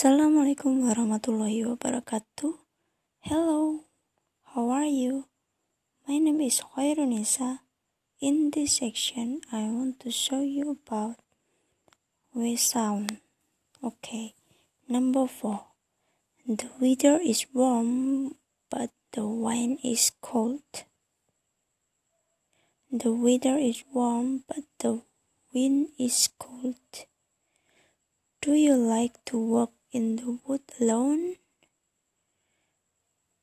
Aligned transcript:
Assalamualaikum 0.00 0.88
warahmatullahi 0.88 1.60
wabarakatuh. 1.60 2.56
Hello, 3.20 3.84
how 4.56 4.72
are 4.72 4.88
you? 4.88 5.28
My 6.08 6.16
name 6.16 6.40
is 6.40 6.64
Khairunisa. 6.72 7.60
In 8.16 8.48
this 8.48 8.80
section, 8.80 9.44
I 9.52 9.68
want 9.68 10.00
to 10.00 10.08
show 10.08 10.40
you 10.40 10.80
about 10.80 11.20
we 12.32 12.56
sound. 12.56 13.20
Okay, 13.84 14.32
number 14.88 15.28
four. 15.28 15.68
The 16.48 16.72
weather 16.80 17.20
is 17.20 17.44
warm, 17.52 18.40
but 18.72 18.96
the 19.12 19.28
wine 19.28 19.76
is 19.84 20.16
cold. 20.24 20.64
The 22.88 23.12
weather 23.12 23.60
is 23.60 23.84
warm, 23.92 24.48
but 24.48 24.64
the 24.80 25.04
wind 25.52 25.92
is 26.00 26.32
cold. 26.40 27.04
Do 28.42 28.54
you 28.54 28.74
like 28.74 29.22
to 29.26 29.36
walk 29.36 29.72
in 29.92 30.16
the 30.16 30.38
wood 30.46 30.62
alone? 30.80 31.36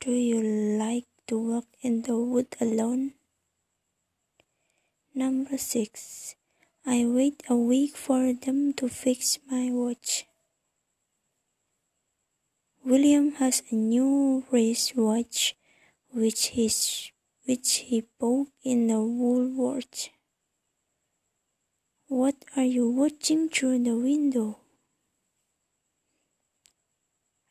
Do 0.00 0.12
you 0.12 0.40
like 0.42 1.04
to 1.26 1.38
walk 1.38 1.66
in 1.82 2.00
the 2.00 2.16
wood 2.16 2.56
alone? 2.58 3.12
Number 5.14 5.58
six. 5.58 6.36
I 6.86 7.04
wait 7.04 7.42
a 7.50 7.54
week 7.54 7.98
for 7.98 8.32
them 8.32 8.72
to 8.80 8.88
fix 8.88 9.38
my 9.50 9.68
watch. 9.70 10.24
William 12.82 13.32
has 13.32 13.62
a 13.70 13.74
new 13.74 14.46
wristwatch 14.50 15.54
which 16.14 16.46
his 16.56 17.10
which 17.44 17.84
he 17.90 18.04
bought 18.18 18.48
in 18.64 18.86
the 18.86 19.02
Woolworth. 19.02 20.08
What 22.06 22.36
are 22.56 22.64
you 22.64 22.88
watching 22.88 23.50
through 23.50 23.84
the 23.84 23.94
window? 23.94 24.60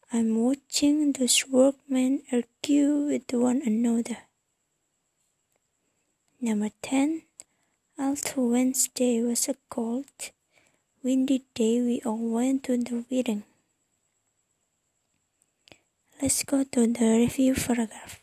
I'm 0.10 0.42
watching 0.42 1.12
those 1.12 1.44
workmen 1.50 2.24
argue 2.32 3.08
with 3.08 3.34
one 3.34 3.62
another. 3.66 4.20
Number 6.40 6.70
10. 6.82 7.24
Although 8.00 8.48
Wednesday 8.52 9.22
was 9.22 9.50
a 9.50 9.56
cold, 9.70 10.32
windy 11.04 11.44
day, 11.54 11.82
we 11.82 12.02
all 12.06 12.30
went 12.30 12.64
to 12.64 12.78
the 12.78 13.04
wedding. 13.12 13.44
Let's 16.22 16.42
go 16.44 16.64
to 16.64 16.88
the 16.88 17.28
review 17.28 17.54
paragraph. 17.56 18.22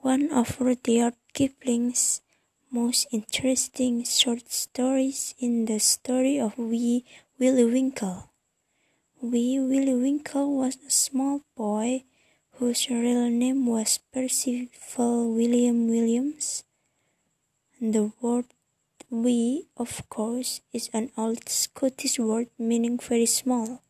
One 0.00 0.32
of 0.32 0.60
Rudyard 0.60 1.14
Kipling's 1.34 2.20
most 2.68 3.06
interesting 3.12 4.02
short 4.02 4.50
stories 4.50 5.36
in 5.38 5.66
the 5.66 5.78
story 5.78 6.40
of 6.40 6.58
Wee 6.58 7.04
Willie 7.38 7.64
Winkie. 7.64 8.29
Wee 9.22 9.60
Willie 9.60 9.94
Winkie 9.94 10.48
was 10.48 10.78
a 10.80 10.88
small 10.88 11.42
boy 11.54 12.04
whose 12.52 12.88
real 12.88 13.28
name 13.28 13.66
was 13.66 14.00
Percival 14.14 15.34
William 15.34 15.88
Williams. 15.88 16.64
And 17.78 17.92
the 17.92 18.12
word 18.22 18.46
wee, 19.10 19.68
of 19.76 20.08
course, 20.08 20.62
is 20.72 20.88
an 20.94 21.10
old 21.18 21.50
Scottish 21.50 22.18
word 22.18 22.48
meaning 22.58 22.96
very 22.96 23.26
small. 23.26 23.82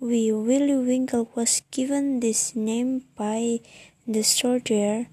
Wee 0.00 0.32
Willie 0.32 0.82
Winkie 0.82 1.28
was 1.36 1.62
given 1.70 2.18
this 2.18 2.56
name 2.56 3.04
by 3.14 3.60
the 4.04 4.24
soldier 4.24 5.06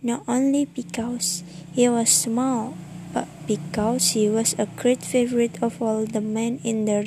not 0.00 0.24
only 0.26 0.64
because 0.64 1.44
he 1.74 1.86
was 1.90 2.08
small, 2.08 2.72
but 3.12 3.28
because 3.46 4.12
he 4.12 4.30
was 4.30 4.54
a 4.56 4.64
great 4.80 5.04
favorite 5.04 5.62
of 5.62 5.82
all 5.82 6.06
the 6.06 6.22
men 6.22 6.58
in 6.64 6.86
the 6.86 7.04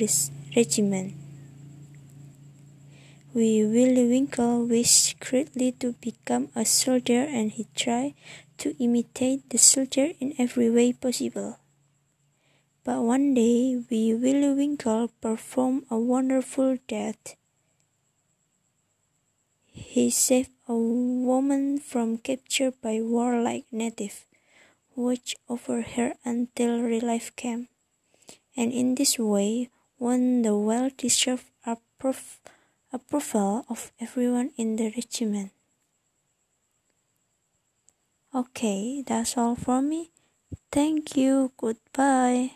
regiment. 0.54 1.14
Wee 3.32 3.64
Willie 3.64 4.08
Winkie 4.08 4.68
wished 4.68 5.18
greatly 5.20 5.72
to 5.80 5.92
become 6.04 6.50
a 6.54 6.66
soldier 6.66 7.24
and 7.24 7.50
he 7.50 7.66
tried 7.74 8.12
to 8.58 8.76
imitate 8.76 9.48
the 9.48 9.56
soldier 9.56 10.12
in 10.20 10.34
every 10.36 10.68
way 10.68 10.92
possible. 10.92 11.58
But 12.84 13.00
one 13.00 13.32
day, 13.32 13.80
Wee 13.88 14.12
Willie 14.12 14.52
Winkie 14.52 15.08
performed 15.22 15.86
a 15.88 15.96
wonderful 15.96 16.76
deed. 16.86 17.16
He 19.64 20.10
saved 20.10 20.50
a 20.68 20.74
woman 20.74 21.78
from 21.78 22.18
capture 22.18 22.72
by 22.72 23.00
warlike 23.00 23.64
native, 23.72 24.26
watched 24.94 25.36
over 25.48 25.80
her 25.80 26.14
until 26.24 26.82
relief 26.82 27.34
came, 27.36 27.68
and 28.54 28.72
in 28.72 28.96
this 28.96 29.18
way 29.18 29.70
won 30.02 30.42
the 30.42 30.56
well-deserved 30.56 31.46
approval 31.64 33.64
of 33.70 33.92
everyone 34.00 34.50
in 34.56 34.74
the 34.74 34.92
regiment. 34.96 35.52
Okay, 38.34 39.04
that's 39.06 39.38
all 39.38 39.54
from 39.54 39.90
me. 39.90 40.10
Thank 40.72 41.16
you. 41.16 41.52
Goodbye. 41.56 42.50